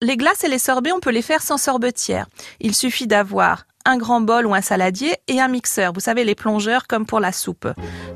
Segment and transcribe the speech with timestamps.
[0.00, 2.28] Les glaces et les sorbets, on peut les faire sans sorbetière.
[2.60, 5.92] Il suffit d'avoir un grand bol ou un saladier et un mixeur.
[5.92, 7.66] Vous savez, les plongeurs comme pour la soupe.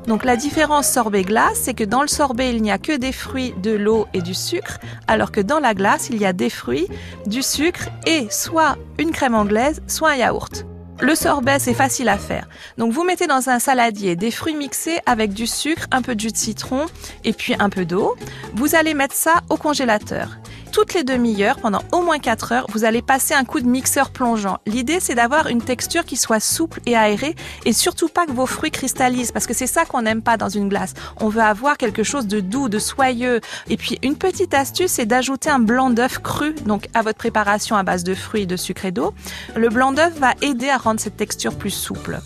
[0.07, 3.53] Donc la différence sorbet-glace, c'est que dans le sorbet, il n'y a que des fruits,
[3.61, 6.87] de l'eau et du sucre, alors que dans la glace, il y a des fruits,
[7.25, 10.65] du sucre et soit une crème anglaise, soit un yaourt.
[11.01, 12.47] Le sorbet, c'est facile à faire.
[12.77, 16.21] Donc vous mettez dans un saladier des fruits mixés avec du sucre, un peu de
[16.21, 16.85] jus de citron
[17.25, 18.15] et puis un peu d'eau.
[18.53, 20.37] Vous allez mettre ça au congélateur
[20.73, 24.09] toutes les demi-heures, pendant au moins 4 heures, vous allez passer un coup de mixeur
[24.09, 24.57] plongeant.
[24.65, 28.47] L'idée, c'est d'avoir une texture qui soit souple et aérée et surtout pas que vos
[28.47, 30.95] fruits cristallisent parce que c'est ça qu'on n'aime pas dans une glace.
[31.21, 33.39] On veut avoir quelque chose de doux, de soyeux.
[33.69, 37.75] Et puis, une petite astuce, c'est d'ajouter un blanc d'œuf cru, donc à votre préparation
[37.75, 39.13] à base de fruits, de sucre et d'eau.
[39.55, 42.19] Le blanc d'œuf va aider à rendre cette texture plus souple.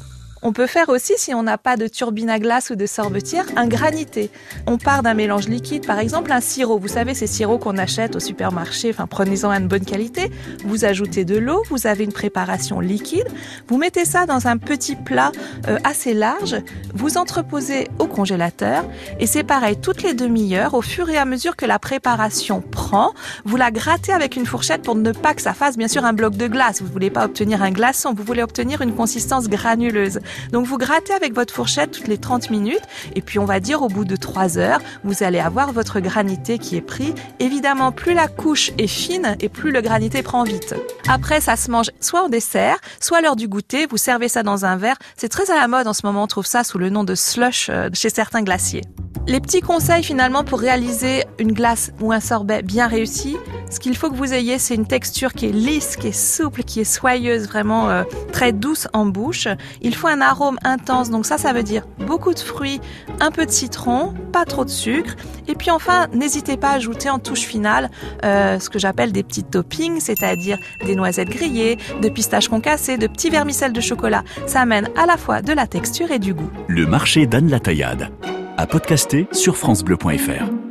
[0.47, 3.43] On peut faire aussi, si on n'a pas de turbine à glace ou de sorbetière,
[3.57, 4.31] un granité.
[4.65, 6.79] On part d'un mélange liquide, par exemple un sirop.
[6.79, 10.31] Vous savez, ces sirops qu'on achète au supermarché, enfin prenez-en un de bonne qualité.
[10.63, 13.27] Vous ajoutez de l'eau, vous avez une préparation liquide.
[13.67, 15.33] Vous mettez ça dans un petit plat
[15.67, 16.55] euh, assez large.
[16.93, 18.85] Vous entreposez au congélateur
[19.19, 20.75] et c'est pareil toutes les demi-heures.
[20.75, 23.11] Au fur et à mesure que la préparation prend,
[23.43, 26.13] vous la grattez avec une fourchette pour ne pas que ça fasse bien sûr un
[26.13, 26.79] bloc de glace.
[26.79, 30.21] Vous ne voulez pas obtenir un glaçon, vous voulez obtenir une consistance granuleuse.
[30.51, 32.83] Donc vous grattez avec votre fourchette toutes les 30 minutes
[33.15, 36.57] et puis on va dire au bout de 3 heures, vous allez avoir votre granité
[36.57, 37.13] qui est pris.
[37.39, 40.75] Évidemment, plus la couche est fine et plus le granité prend vite.
[41.07, 43.85] Après, ça se mange soit au dessert, soit à l'heure du goûter.
[43.85, 44.97] Vous servez ça dans un verre.
[45.15, 46.23] C'est très à la mode en ce moment.
[46.23, 48.83] On trouve ça sous le nom de slush euh, chez certains glaciers.
[49.27, 53.35] Les petits conseils finalement pour réaliser une glace ou un sorbet bien réussi,
[53.69, 56.63] ce qu'il faut que vous ayez, c'est une texture qui est lisse, qui est souple,
[56.63, 59.47] qui est soyeuse, vraiment euh, très douce en bouche.
[59.81, 62.79] Il faut un arôme intense, donc ça, ça veut dire beaucoup de fruits,
[63.19, 65.15] un peu de citron, pas trop de sucre.
[65.47, 67.89] Et puis enfin, n'hésitez pas à ajouter en touche finale
[68.23, 73.07] euh, ce que j'appelle des petits toppings, c'est-à-dire des noisettes grillées, de pistaches concassées, de
[73.07, 74.23] petits vermicelles de chocolat.
[74.45, 76.49] Ça amène à la fois de la texture et du goût.
[76.67, 78.09] Le marché d'Anne la Taillade
[78.57, 80.66] à podcaster sur francebleu.fr.